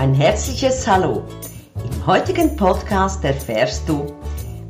[0.00, 1.24] Ein herzliches Hallo.
[1.84, 4.06] Im heutigen Podcast erfährst du,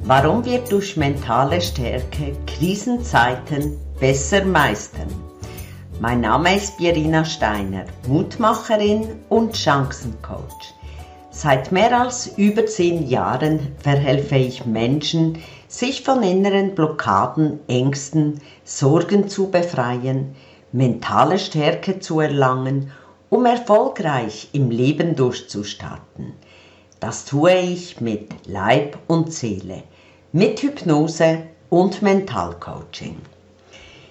[0.02, 5.06] warum wir durch mentale Stärke Krisenzeiten besser meistern.
[6.00, 10.74] Mein Name ist Birina Steiner, Mutmacherin und Chancencoach.
[11.30, 15.38] Seit mehr als über zehn Jahren verhelfe ich Menschen,
[15.68, 20.34] sich von inneren Blockaden, Ängsten, Sorgen zu befreien,
[20.72, 22.90] mentale Stärke zu erlangen,
[23.30, 26.34] um erfolgreich im Leben durchzustarten.
[26.98, 29.84] Das tue ich mit Leib und Seele,
[30.32, 33.16] mit Hypnose und Mentalcoaching.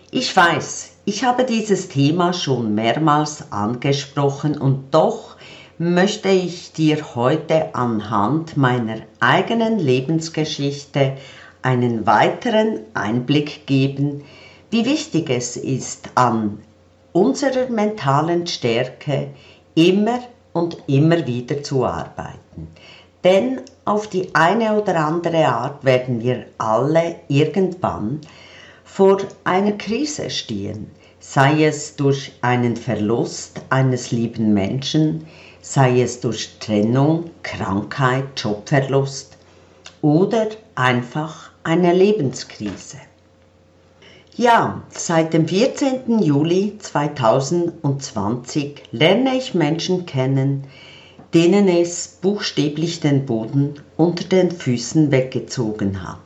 [0.10, 5.36] Ich weiß, ich habe dieses Thema schon mehrmals angesprochen und doch
[5.78, 11.18] möchte ich dir heute anhand meiner eigenen Lebensgeschichte
[11.62, 14.24] einen weiteren Einblick geben,
[14.72, 16.60] wie wichtig es ist, an
[17.14, 19.28] unserer mentalen Stärke
[19.76, 20.20] immer
[20.54, 22.68] und immer wieder zu arbeiten.
[23.24, 28.22] Denn auf die eine oder andere Art werden wir alle irgendwann
[28.84, 35.28] vor einer Krise stehen, sei es durch einen Verlust eines lieben Menschen,
[35.62, 39.38] sei es durch Trennung, Krankheit, Jobverlust
[40.02, 42.98] oder einfach eine Lebenskrise.
[44.40, 46.20] Ja, seit dem 14.
[46.20, 50.64] Juli 2020 lerne ich Menschen kennen,
[51.34, 56.20] denen es buchstäblich den Boden unter den Füßen weggezogen hat.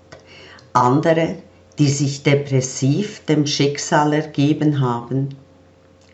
[0.74, 1.38] Andere,
[1.80, 5.30] die sich depressiv dem Schicksal ergeben haben.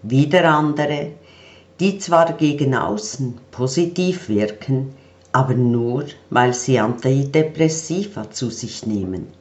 [0.02, 1.08] Wieder andere,
[1.82, 4.94] die zwar gegen außen positiv wirken,
[5.34, 9.38] aber nur, weil sie Antidepressiva zu sich nehmen.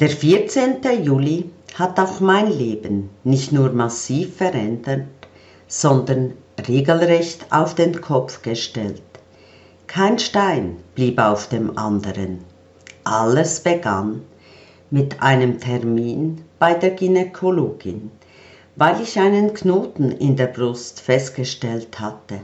[0.00, 0.78] Der 14.
[1.04, 5.02] Juli hat auch mein Leben nicht nur massiv verändert,
[5.68, 6.32] sondern
[6.66, 9.02] regelrecht auf den Kopf gestellt.
[9.88, 12.38] Kein Stein blieb auf dem anderen.
[13.04, 14.22] Alles begann
[14.90, 18.10] mit einem Termin bei der Gynäkologin,
[18.76, 22.40] weil ich einen Knoten in der Brust festgestellt hatte.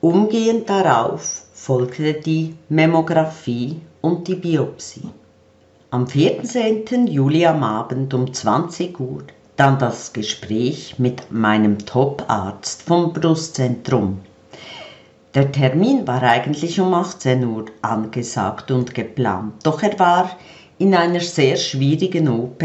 [0.00, 5.10] Umgehend darauf folgte die Mammographie und die Biopsie.
[5.94, 7.06] Am 14.
[7.06, 9.22] Juli am Abend um 20 Uhr
[9.54, 14.18] dann das Gespräch mit meinem Top-Arzt vom Brustzentrum.
[15.36, 20.36] Der Termin war eigentlich um 18 Uhr angesagt und geplant, doch er war
[20.78, 22.64] in einer sehr schwierigen OP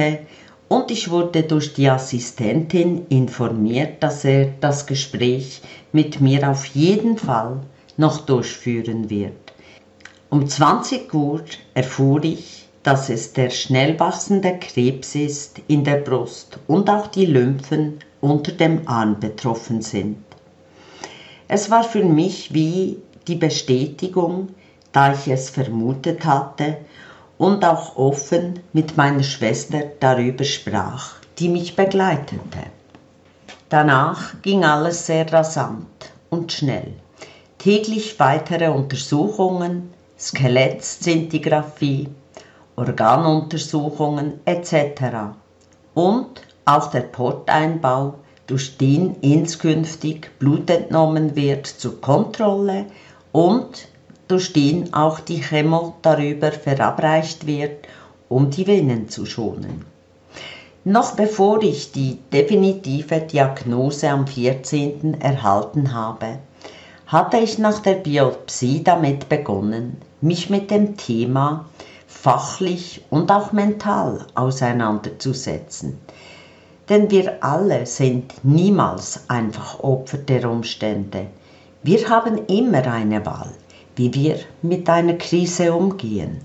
[0.68, 5.62] und ich wurde durch die Assistentin informiert, dass er das Gespräch
[5.92, 7.60] mit mir auf jeden Fall
[7.96, 9.54] noch durchführen wird.
[10.32, 11.44] Um 20 Uhr
[11.76, 17.26] erfuhr ich, dass es der schnell wachsende Krebs ist in der Brust und auch die
[17.26, 20.24] Lymphen unter dem Arm betroffen sind.
[21.48, 22.98] Es war für mich wie
[23.28, 24.50] die Bestätigung,
[24.92, 26.78] da ich es vermutet hatte
[27.38, 32.40] und auch offen mit meiner Schwester darüber sprach, die mich begleitete.
[33.70, 36.94] Danach ging alles sehr rasant und schnell.
[37.60, 42.10] Täglich weitere Untersuchungen, Skelettszintigraphie,
[42.80, 45.36] Organuntersuchungen etc.
[45.94, 48.16] Und auch der Porteinbau,
[48.48, 52.86] durch den inskünftig Blut entnommen wird zur Kontrolle
[53.32, 53.88] und
[54.28, 57.88] durch den auch die Chemo darüber verabreicht wird,
[58.28, 59.86] um die Venen zu schonen.
[60.84, 65.20] Noch bevor ich die definitive Diagnose am 14.
[65.22, 66.40] erhalten habe,
[67.06, 71.66] hatte ich nach der Biopsie damit begonnen, mich mit dem Thema
[72.22, 75.98] fachlich und auch mental auseinanderzusetzen.
[76.90, 81.28] Denn wir alle sind niemals einfach Opfer der Umstände.
[81.82, 83.52] Wir haben immer eine Wahl,
[83.96, 86.42] wie wir mit einer Krise umgehen.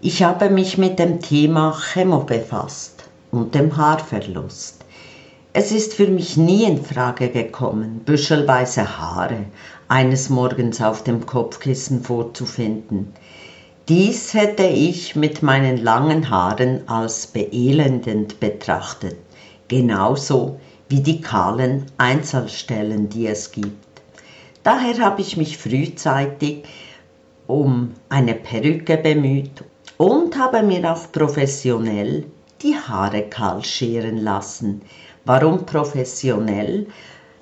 [0.00, 4.82] Ich habe mich mit dem Thema Chemo befasst und dem Haarverlust.
[5.52, 9.44] Es ist für mich nie in Frage gekommen, büschelweise Haare
[9.88, 13.12] eines Morgens auf dem Kopfkissen vorzufinden.
[13.88, 19.16] Dies hätte ich mit meinen langen Haaren als beelendend betrachtet,
[19.68, 24.02] genauso wie die kahlen Einzelstellen, die es gibt.
[24.62, 26.64] Daher habe ich mich frühzeitig
[27.46, 29.64] um eine Perücke bemüht
[29.96, 32.26] und habe mir auch professionell
[32.62, 34.82] die Haare kahl scheren lassen.
[35.24, 36.86] Warum professionell?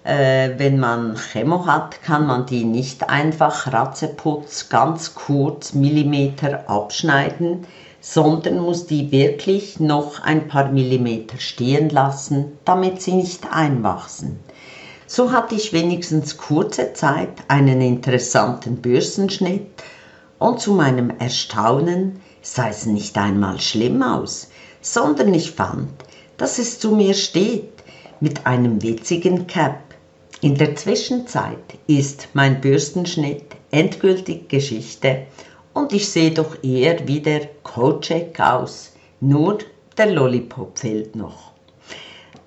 [0.08, 7.66] Äh, wenn man Chemo hat, kann man die nicht einfach ratzeputz ganz kurz Millimeter abschneiden,
[8.00, 14.38] sondern muss die wirklich noch ein paar Millimeter stehen lassen, damit sie nicht einwachsen.
[15.06, 19.66] So hatte ich wenigstens kurze Zeit einen interessanten Börsenschnitt
[20.38, 24.49] und zu meinem Erstaunen sah es nicht einmal schlimm aus,
[24.81, 25.90] sondern ich fand,
[26.38, 27.75] dass es zu mir steht
[28.20, 29.88] mit einem witzigen Cap.
[30.40, 35.26] In der Zwischenzeit ist mein Börsenschnitt endgültig Geschichte
[35.75, 39.58] und ich sehe doch eher wie der Kojak aus, nur
[39.96, 41.50] der Lollipop fehlt noch.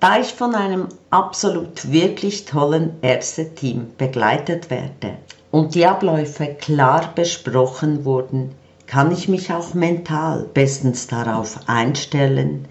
[0.00, 5.18] Da ich von einem absolut wirklich tollen Ärzteteam begleitet werde
[5.50, 8.52] und die Abläufe klar besprochen wurden,
[8.86, 12.68] kann ich mich auch mental bestens darauf einstellen,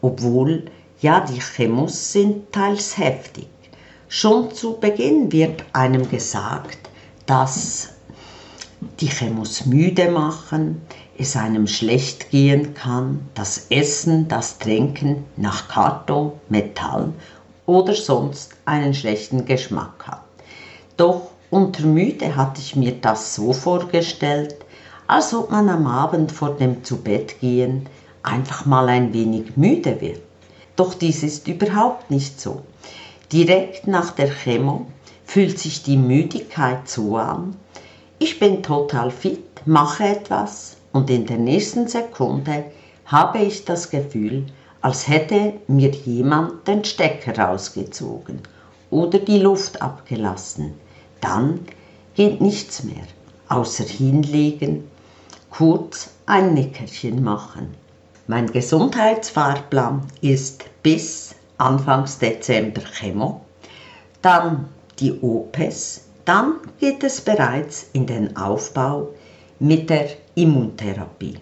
[0.00, 0.64] obwohl
[1.02, 3.48] ja die Chemos sind teils heftig.
[4.14, 6.76] Schon zu Beginn wird einem gesagt,
[7.24, 7.94] dass
[9.00, 10.82] die Chemos müde machen,
[11.16, 17.14] es einem schlecht gehen kann, das Essen, das Trinken nach Karton, Metall
[17.64, 20.24] oder sonst einen schlechten Geschmack hat.
[20.98, 24.56] Doch unter müde hatte ich mir das so vorgestellt,
[25.06, 27.86] als ob man am Abend vor dem Zubettgehen
[28.22, 30.20] einfach mal ein wenig müde wird.
[30.76, 32.60] Doch dies ist überhaupt nicht so.
[33.32, 34.86] Direkt nach der Chemo
[35.24, 37.56] fühlt sich die Müdigkeit so an,
[38.18, 42.64] ich bin total fit, mache etwas und in der nächsten Sekunde
[43.06, 44.44] habe ich das Gefühl,
[44.82, 48.40] als hätte mir jemand den Stecker rausgezogen
[48.90, 50.74] oder die Luft abgelassen.
[51.22, 51.60] Dann
[52.14, 53.06] geht nichts mehr,
[53.48, 54.84] außer hinlegen,
[55.50, 57.74] kurz ein Nickerchen machen.
[58.26, 63.42] Mein Gesundheitsfahrplan ist bis Anfangs Dezember Chemo,
[64.20, 64.68] dann
[64.98, 69.10] die OPES, dann geht es bereits in den Aufbau
[69.60, 71.38] mit der Immuntherapie.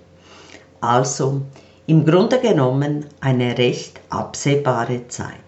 [0.83, 1.41] Also
[1.87, 5.41] im Grunde genommen eine recht absehbare Zeit.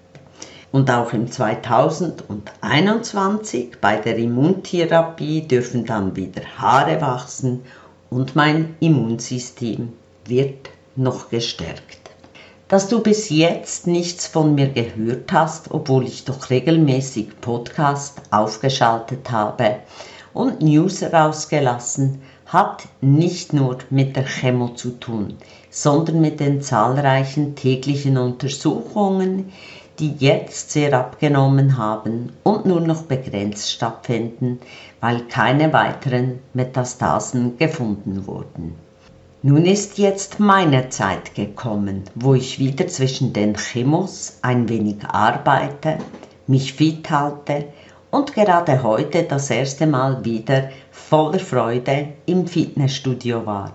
[0.73, 7.61] Und auch im 2021 bei der Immuntherapie dürfen dann wieder Haare wachsen
[8.09, 9.93] und mein Immunsystem
[10.25, 12.01] wird noch gestärkt
[12.73, 19.31] dass du bis jetzt nichts von mir gehört hast, obwohl ich doch regelmäßig Podcast aufgeschaltet
[19.31, 19.81] habe
[20.33, 25.37] und News rausgelassen, hat nicht nur mit der Chemo zu tun,
[25.69, 29.53] sondern mit den zahlreichen täglichen Untersuchungen,
[29.99, 34.61] die jetzt sehr abgenommen haben und nur noch begrenzt stattfinden,
[35.03, 38.92] weil keine weiteren Metastasen gefunden wurden.
[39.44, 45.99] Nun ist jetzt meine Zeit gekommen, wo ich wieder zwischen den Chemos ein wenig arbeite,
[46.47, 47.65] mich fit halte
[48.12, 53.73] und gerade heute das erste Mal wieder voller Freude im Fitnessstudio war.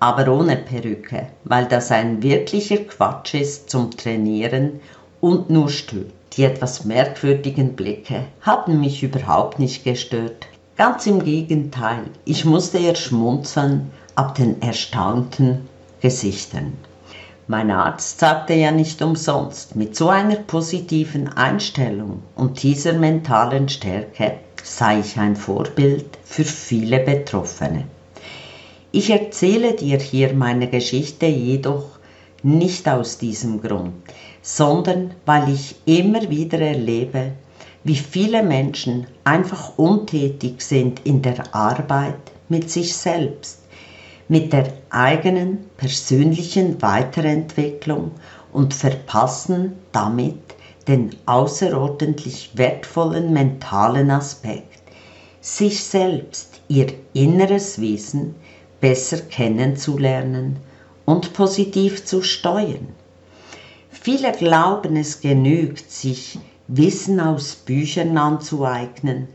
[0.00, 4.80] Aber ohne Perücke, weil das ein wirklicher Quatsch ist zum Trainieren
[5.22, 6.12] und nur stört.
[6.34, 10.46] Die etwas merkwürdigen Blicke haben mich überhaupt nicht gestört.
[10.76, 15.66] Ganz im Gegenteil, ich musste eher schmunzeln, ab den erstaunten
[16.02, 16.74] Gesichtern.
[17.48, 24.34] Mein Arzt sagte ja nicht umsonst, mit so einer positiven Einstellung und dieser mentalen Stärke
[24.62, 27.84] sei ich ein Vorbild für viele Betroffene.
[28.92, 31.86] Ich erzähle dir hier meine Geschichte jedoch
[32.42, 33.94] nicht aus diesem Grund,
[34.42, 37.32] sondern weil ich immer wieder erlebe,
[37.84, 43.59] wie viele Menschen einfach untätig sind in der Arbeit mit sich selbst
[44.30, 48.12] mit der eigenen persönlichen Weiterentwicklung
[48.52, 50.38] und verpassen damit
[50.86, 54.82] den außerordentlich wertvollen mentalen Aspekt,
[55.40, 58.36] sich selbst, ihr inneres Wesen
[58.80, 60.60] besser kennenzulernen
[61.06, 62.86] und positiv zu steuern.
[63.90, 69.26] Viele glauben, es genügt, sich Wissen aus Büchern anzueignen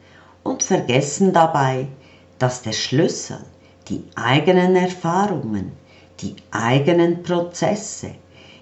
[0.42, 1.88] und vergessen dabei,
[2.40, 3.40] dass der Schlüssel
[3.89, 5.72] die eigenen Erfahrungen,
[6.20, 8.12] die eigenen Prozesse,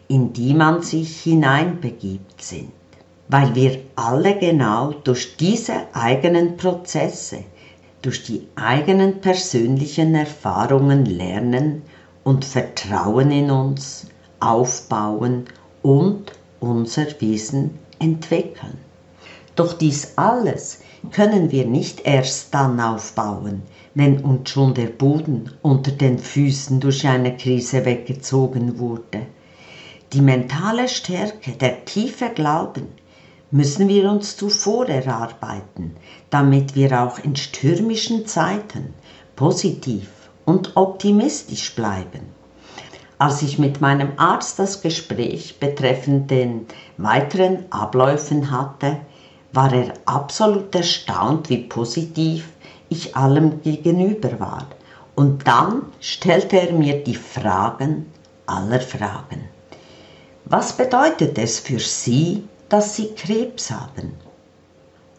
[0.08, 2.72] in die man sich hineinbegibt sind,
[3.30, 7.44] weil wir alle genau durch diese eigenen Prozesse,
[8.02, 11.84] durch die eigenen persönlichen Erfahrungen lernen
[12.24, 14.08] und Vertrauen in uns
[14.40, 15.46] aufbauen
[15.82, 18.78] und unser Wesen entwickeln.
[19.56, 20.80] Doch dies alles
[21.12, 27.08] können wir nicht erst dann aufbauen, wenn uns schon der Boden unter den Füßen durch
[27.08, 29.28] eine Krise weggezogen wurde.
[30.14, 32.88] Die mentale Stärke, der tiefe Glauben,
[33.52, 35.96] müssen wir uns zuvor erarbeiten,
[36.32, 38.96] damit wir auch in stürmischen Zeiten
[39.36, 40.10] positiv
[40.46, 42.22] und optimistisch bleiben.
[43.20, 46.66] Als ich mit meinem Arzt das Gespräch betreffend den
[46.98, 48.98] weiteren Abläufen hatte,
[49.54, 52.50] war er absolut erstaunt, wie positiv
[52.90, 54.68] ich allem gegenüber war.
[55.16, 58.08] Und dann stellte er mir die Fragen
[58.48, 59.48] aller Fragen.
[60.46, 64.14] Was bedeutet es für Sie, dass Sie Krebs haben?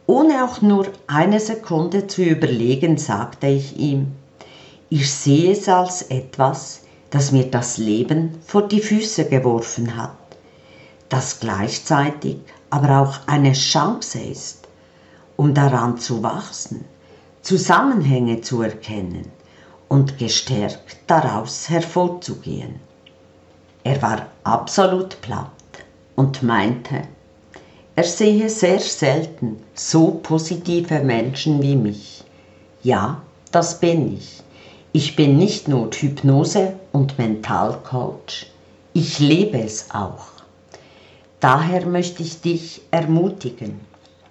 [0.06, 4.12] Ohne auch nur eine Sekunde zu überlegen, sagte ich ihm,
[4.90, 10.16] ich sehe es als etwas, das mir das Leben vor die Füße geworfen hat,
[11.08, 12.38] das gleichzeitig
[12.71, 14.68] aber auch eine Chance ist,
[15.37, 16.85] um daran zu wachsen,
[17.42, 19.30] Zusammenhänge zu erkennen
[19.88, 22.80] und gestärkt daraus hervorzugehen.
[23.83, 25.50] Er war absolut platt
[26.16, 27.02] und meinte,
[27.97, 32.25] er sehe sehr selten so positive Menschen wie mich.
[32.83, 34.42] Ja, das bin ich.
[34.92, 38.47] Ich bin nicht nur Hypnose- und Mentalcoach,
[38.92, 40.33] ich lebe es auch.
[41.44, 43.78] Daher möchte ich dich ermutigen,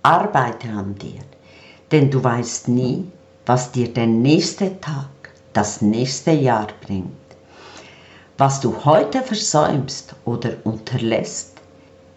[0.02, 1.22] arbeite an dir,
[1.92, 3.06] denn du weißt nie,
[3.46, 5.10] was dir der nächste Tag,
[5.54, 7.12] das nächste Jahr bringt.
[8.40, 11.62] Was du heute versäumst oder unterlässt,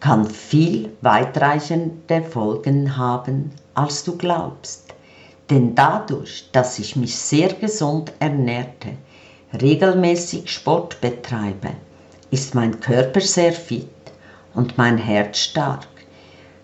[0.00, 4.94] kann viel weitreichende Folgen haben, als du glaubst.
[5.50, 8.92] Denn dadurch, dass ich mich sehr gesund ernährte,
[9.60, 11.72] regelmäßig Sport betreibe,
[12.30, 13.90] ist mein Körper sehr fit
[14.56, 15.86] und mein Herz stark,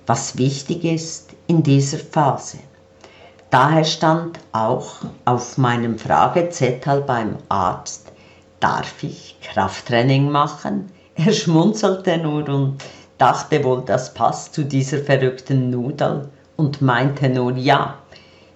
[0.06, 2.58] was wichtig ist in dieser Phase.
[3.50, 4.94] Daher stand auch
[5.26, 8.11] auf meinem Fragezettel beim Arzt,
[8.61, 10.90] darf ich Krafttraining machen?
[11.14, 12.82] Er schmunzelte nur und
[13.18, 17.99] dachte wohl, das passt zu dieser verrückten Nudel und meinte nur ja.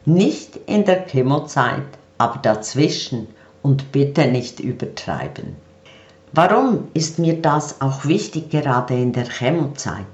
[0.07, 3.29] Nicht in der Chemozeit, aber dazwischen
[3.63, 5.57] und bitte nicht übertreiben.
[6.37, 10.05] Warum ist mir das auch wichtig gerade in der Chemozeit?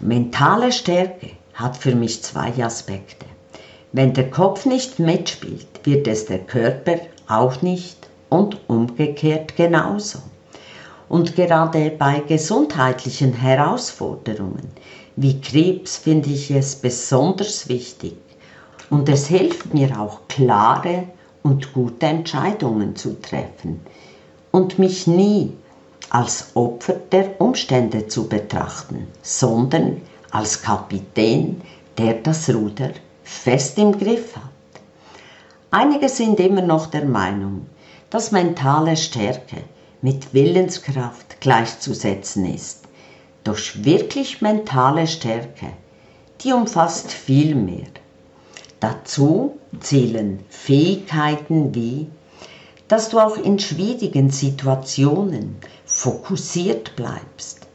[0.00, 3.26] Mentale Stärke hat für mich zwei Aspekte.
[3.92, 6.96] Wenn der Kopf nicht mitspielt, wird es der Körper
[7.28, 10.18] auch nicht und umgekehrt genauso.
[11.08, 14.72] Und gerade bei gesundheitlichen Herausforderungen
[15.14, 18.16] wie Krebs finde ich es besonders wichtig
[18.90, 21.04] und es hilft mir auch klare
[21.44, 23.80] und gute Entscheidungen zu treffen
[24.50, 25.52] und mich nie
[26.10, 30.00] als Opfer der Umstände zu betrachten, sondern
[30.30, 31.60] als Kapitän,
[31.98, 32.90] der das Ruder
[33.24, 34.42] fest im Griff hat.
[35.70, 37.66] Einige sind immer noch der Meinung,
[38.10, 39.58] dass mentale Stärke
[40.00, 42.84] mit Willenskraft gleichzusetzen ist.
[43.44, 45.66] Doch wirklich mentale Stärke,
[46.40, 47.88] die umfasst viel mehr.
[48.80, 52.08] Dazu zählen Fähigkeiten wie,
[52.88, 57.66] dass du auch in schwierigen Situationen fokussiert bleibst,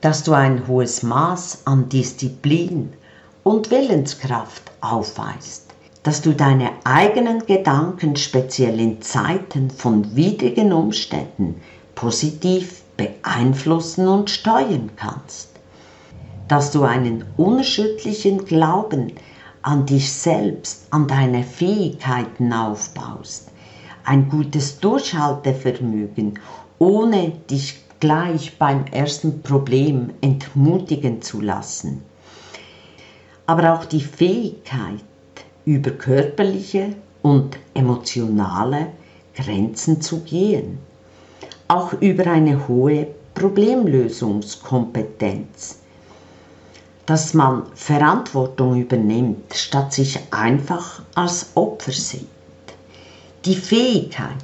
[0.00, 2.92] dass du ein hohes Maß an Disziplin
[3.44, 5.66] und Willenskraft aufweist,
[6.02, 11.60] dass du deine eigenen Gedanken speziell in Zeiten von widrigen Umständen
[11.94, 15.50] positiv beeinflussen und steuern kannst,
[16.48, 19.12] dass du einen unerschütterlichen Glauben
[19.62, 23.51] an dich selbst, an deine Fähigkeiten aufbaust,
[24.04, 26.38] ein gutes Durchhaltevermögen,
[26.78, 32.02] ohne dich gleich beim ersten Problem entmutigen zu lassen,
[33.46, 35.04] aber auch die Fähigkeit,
[35.64, 38.88] über körperliche und emotionale
[39.36, 40.78] Grenzen zu gehen,
[41.68, 45.78] auch über eine hohe Problemlösungskompetenz,
[47.06, 52.26] dass man Verantwortung übernimmt, statt sich einfach als Opfer sieht.
[53.44, 54.36] Die Fähigkeit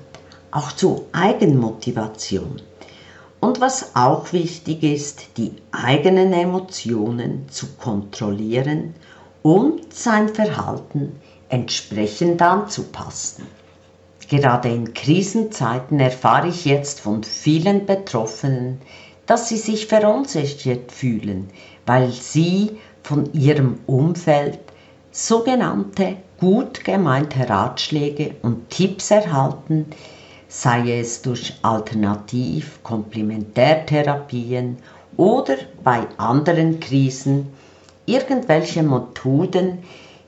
[0.50, 2.60] auch zur Eigenmotivation.
[3.38, 8.94] Und was auch wichtig ist, die eigenen Emotionen zu kontrollieren
[9.44, 11.12] und sein Verhalten
[11.48, 13.46] entsprechend anzupassen.
[14.28, 18.80] Gerade in Krisenzeiten erfahre ich jetzt von vielen Betroffenen,
[19.26, 21.50] dass sie sich verunsichert fühlen,
[21.86, 24.58] weil sie von ihrem Umfeld
[25.12, 29.86] sogenannte gut gemeinte Ratschläge und Tipps erhalten,
[30.48, 34.78] sei es durch Alternativ-, Komplementärtherapien
[35.16, 37.48] oder bei anderen Krisen
[38.06, 39.78] irgendwelche Methoden,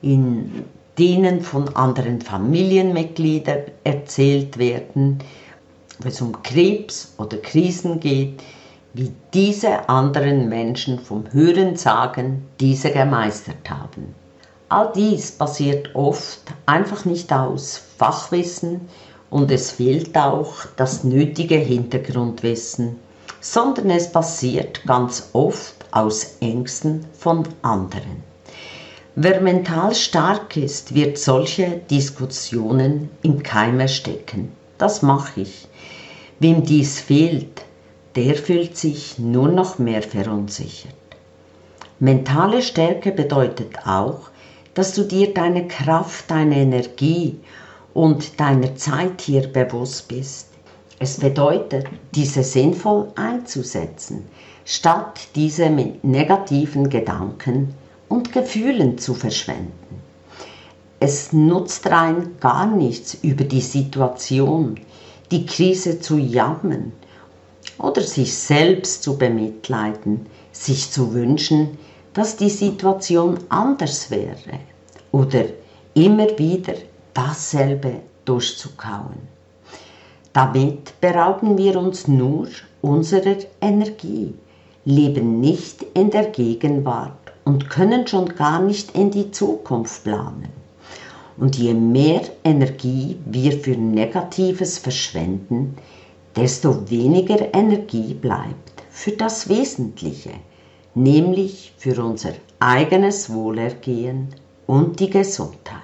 [0.02, 0.64] in
[0.98, 5.18] denen von anderen Familienmitgliedern erzählt werden,
[6.00, 8.42] wenn es um Krebs oder Krisen geht,
[8.92, 14.14] wie diese anderen Menschen vom Hörensagen diese gemeistert haben.
[14.72, 18.88] All dies basiert oft einfach nicht aus Fachwissen
[19.28, 22.94] und es fehlt auch das nötige Hintergrundwissen,
[23.40, 28.22] sondern es basiert ganz oft aus Ängsten von anderen.
[29.16, 34.52] Wer mental stark ist, wird solche Diskussionen im Keim erstecken.
[34.78, 35.66] Das mache ich.
[36.38, 37.62] Wem dies fehlt,
[38.14, 40.94] der fühlt sich nur noch mehr verunsichert.
[41.98, 44.29] Mentale Stärke bedeutet auch,
[44.80, 47.36] dass du dir deine Kraft, deine Energie
[47.92, 50.46] und deiner Zeit hier bewusst bist.
[50.98, 51.84] Es bedeutet,
[52.14, 54.24] diese sinnvoll einzusetzen,
[54.64, 57.74] statt diese mit negativen Gedanken
[58.08, 60.00] und Gefühlen zu verschwenden.
[60.98, 64.80] Es nutzt rein gar nichts über die Situation,
[65.30, 66.92] die Krise zu jammern
[67.76, 71.76] oder sich selbst zu bemitleiden, sich zu wünschen,
[72.14, 74.58] dass die Situation anders wäre
[75.12, 75.44] oder
[75.94, 76.74] immer wieder
[77.14, 79.28] dasselbe durchzukauen.
[80.32, 82.48] Damit berauben wir uns nur
[82.82, 84.32] unserer Energie,
[84.84, 90.48] leben nicht in der Gegenwart und können schon gar nicht in die Zukunft planen.
[91.36, 95.76] Und je mehr Energie wir für Negatives verschwenden,
[96.36, 100.30] desto weniger Energie bleibt für das Wesentliche,
[100.94, 104.28] nämlich für unser eigenes Wohlergehen
[104.70, 105.80] und die Gesundheit.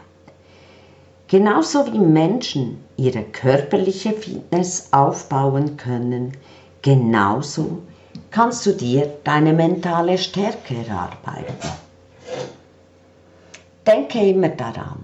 [1.26, 6.36] Genauso wie Menschen ihre körperliche Fitness aufbauen können,
[6.82, 7.82] genauso
[8.30, 11.68] kannst du dir deine mentale Stärke erarbeiten.
[13.84, 15.00] Denke immer daran,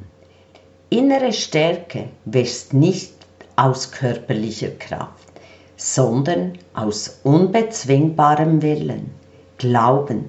[0.88, 3.14] innere Stärke wächst nicht
[3.56, 5.32] aus körperlicher Kraft,
[5.76, 9.10] sondern aus unbezwingbarem Willen
[9.58, 10.26] Glauben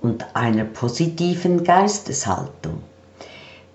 [0.00, 2.82] und einer positiven Geisteshaltung.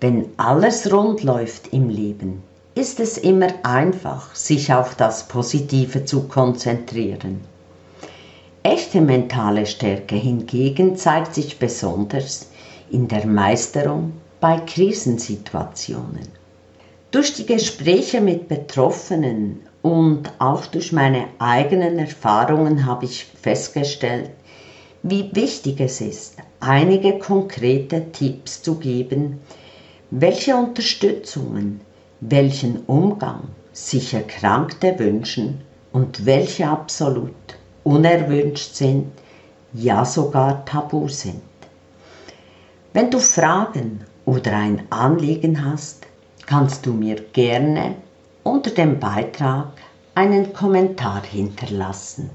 [0.00, 2.42] Wenn alles rund läuft im Leben,
[2.74, 7.40] ist es immer einfach, sich auf das Positive zu konzentrieren.
[8.62, 12.48] Echte mentale Stärke hingegen zeigt sich besonders
[12.90, 16.28] in der Meisterung bei Krisensituationen.
[17.10, 24.30] Durch die Gespräche mit Betroffenen und auch durch meine eigenen Erfahrungen habe ich festgestellt,
[25.02, 29.40] wie wichtig es ist, einige konkrete Tipps zu geben,
[30.10, 31.80] welche Unterstützungen,
[32.20, 33.42] welchen Umgang
[33.72, 35.60] sich Erkrankte wünschen
[35.92, 37.34] und welche absolut
[37.84, 39.12] unerwünscht sind,
[39.72, 41.42] ja sogar tabu sind.
[42.92, 46.06] Wenn du Fragen oder ein Anliegen hast,
[46.46, 47.94] kannst du mir gerne
[48.42, 49.68] unter dem Beitrag
[50.16, 52.30] einen Kommentar hinterlassen.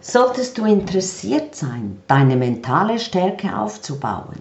[0.00, 4.40] Solltest du interessiert sein, deine mentale Stärke aufzubauen,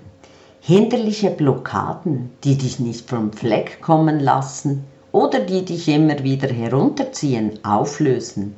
[0.65, 7.59] hinderliche Blockaden, die dich nicht vom Fleck kommen lassen oder die dich immer wieder herunterziehen,
[7.65, 8.55] auflösen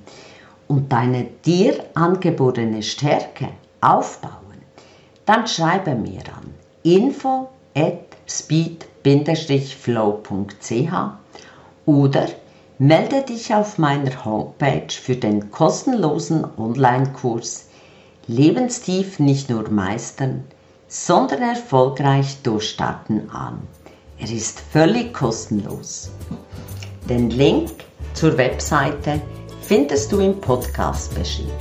[0.67, 3.47] und deine dir angeborene Stärke
[3.81, 4.61] aufbauen,
[5.25, 9.33] dann schreibe mir an info at speed-flow.ch
[11.87, 12.27] oder
[12.77, 17.69] Melde dich auf meiner Homepage für den kostenlosen Online-Kurs
[18.27, 20.43] Lebenstief nicht nur meistern,
[20.95, 23.67] sondern erfolgreich durchstarten an.
[24.17, 26.09] Er ist völlig kostenlos.
[27.09, 27.69] Den Link
[28.13, 29.19] zur Webseite
[29.61, 31.51] findest du im Podcast-Beschrieb.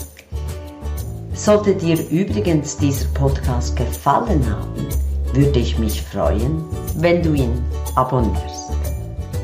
[1.35, 4.87] Sollte dir übrigens dieser Podcast gefallen haben,
[5.33, 7.61] würde ich mich freuen, wenn du ihn
[7.97, 8.71] abonnierst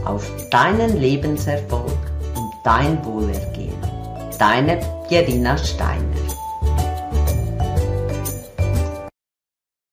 [0.05, 1.99] auf deinen Lebenserfolg
[2.37, 3.75] und dein Wohlergehen.
[4.39, 6.30] Deine Gerina Steiner.